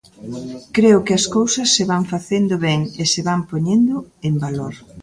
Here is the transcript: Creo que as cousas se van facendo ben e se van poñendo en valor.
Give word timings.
Creo 0.75 0.99
que 1.05 1.13
as 1.19 1.25
cousas 1.35 1.67
se 1.75 1.83
van 1.91 2.03
facendo 2.13 2.53
ben 2.67 2.81
e 3.01 3.03
se 3.13 3.21
van 3.27 3.41
poñendo 3.51 3.95
en 4.27 4.33
valor. 4.43 4.73